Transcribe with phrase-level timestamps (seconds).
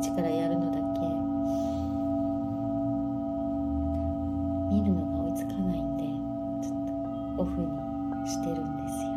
[0.00, 1.06] 日からやるのだけ。
[4.70, 6.04] 見るのが追いつかないんで
[6.66, 6.78] ちょっ
[7.36, 7.68] とオフに
[8.28, 9.08] してるんですよ。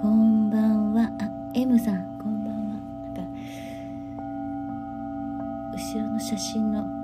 [0.00, 1.10] こんばんは。
[1.20, 2.18] あ M さん。
[2.18, 2.60] こんばんは。
[3.06, 3.22] なんか
[5.72, 6.99] 後ろの写真の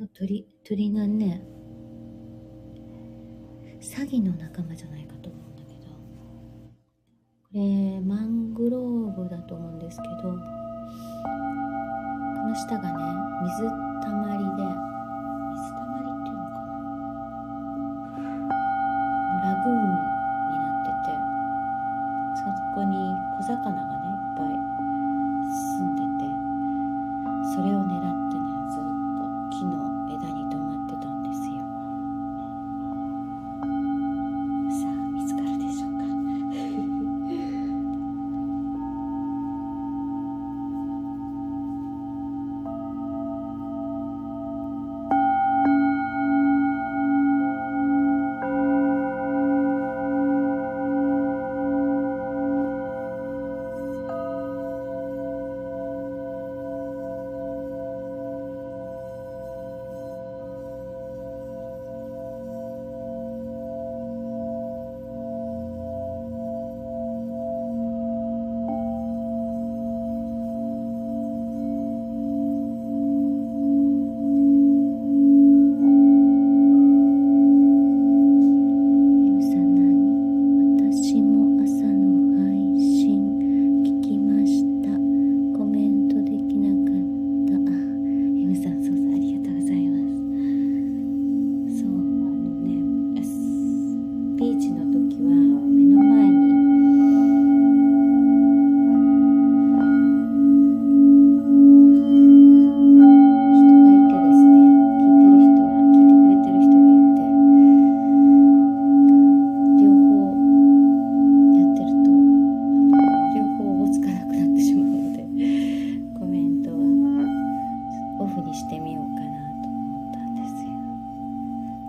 [0.00, 1.42] そう鳥鳥がね
[3.82, 5.90] 詐欺の仲間じゃないかと思うんだけど。
[5.90, 5.98] こ
[7.52, 10.28] れマングローブだと思うんですけどこ
[12.48, 13.04] の下がね
[13.42, 13.68] 水
[14.02, 14.64] たまりで
[15.52, 16.56] 水たまりっていうのか
[18.22, 18.48] な。
[19.44, 19.99] ラグーン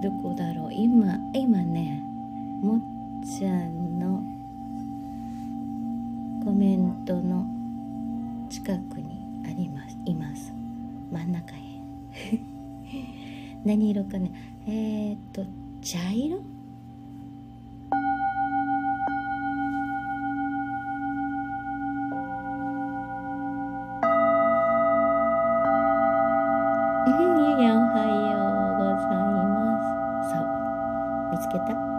[0.02, 0.74] どこだろう？
[0.74, 2.02] 今今ね
[2.62, 2.82] もっ
[3.24, 4.24] ちゃんの
[6.44, 7.46] コメントの
[8.50, 9.98] 近くにあります。
[10.06, 10.52] います。
[11.12, 11.60] 真ん中へ。
[13.64, 14.32] 何色かね。
[14.66, 15.46] えー、っと
[15.82, 16.42] 茶色？
[31.52, 31.91] けた？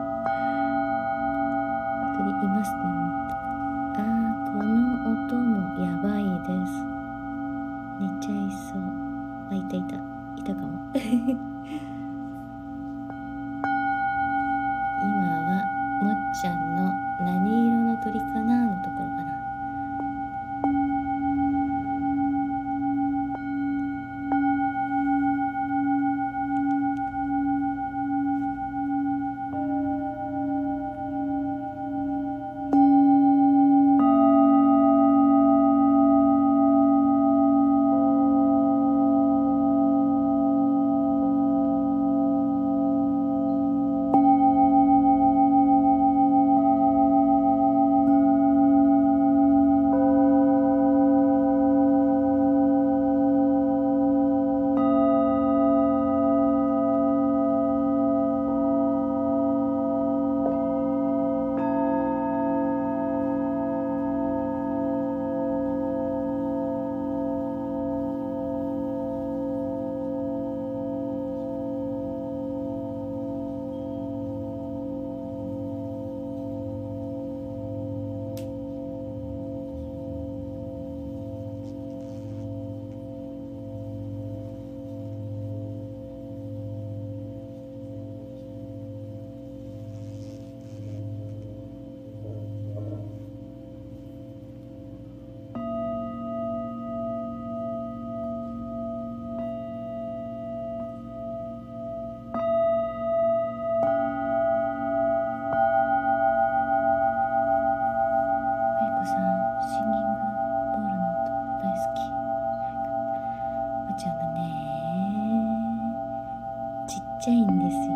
[117.23, 117.92] ちゃいんです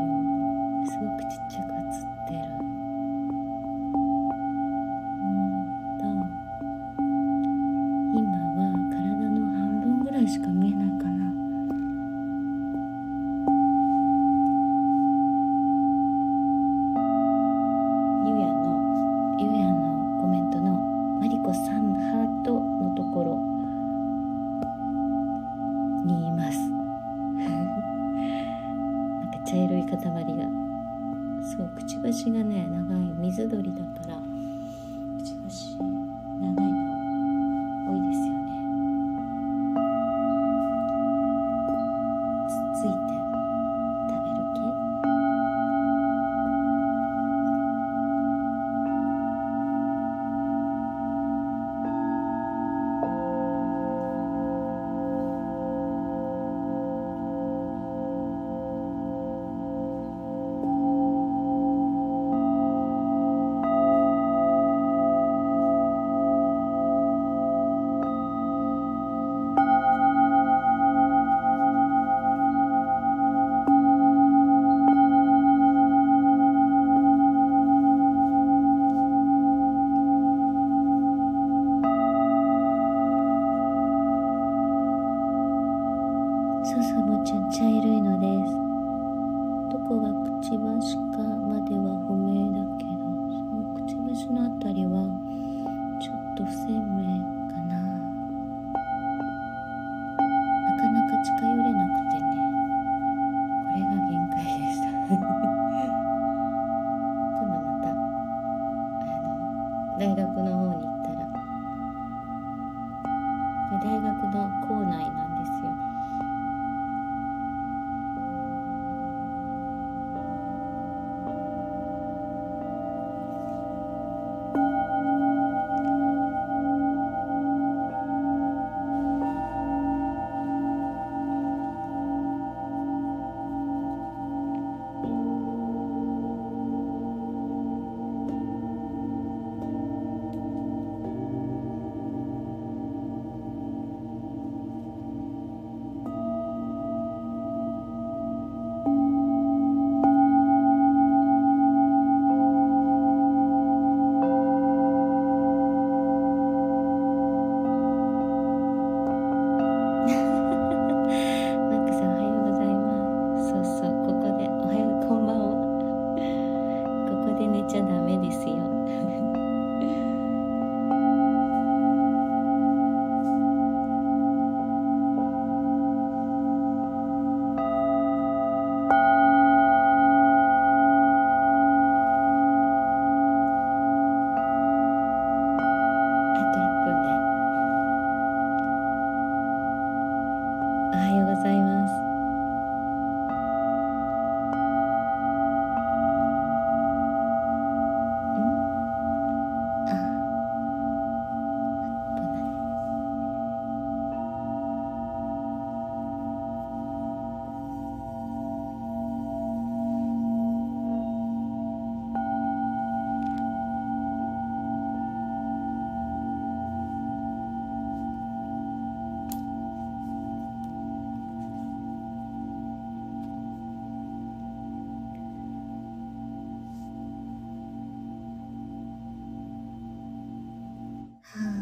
[231.35, 231.53] はい。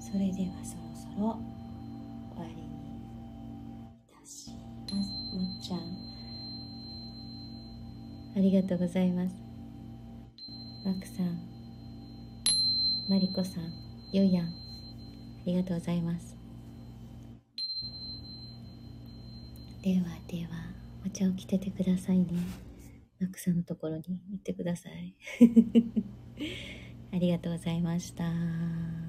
[0.00, 1.38] それではそろそろ
[2.34, 2.62] 終わりに
[3.96, 5.10] いたします。
[5.34, 5.80] もっちゃん。
[8.36, 9.34] ありがとうございます。
[10.84, 11.38] マクさん
[13.08, 13.72] マリコさん
[14.12, 14.50] ゆうやんあ
[15.46, 16.36] りがとうございます。
[19.82, 20.50] ではでは
[21.04, 22.65] お茶を着ててくださいね。
[23.18, 25.14] なくさんのところに行ってください。
[27.12, 29.05] ありがとうございました。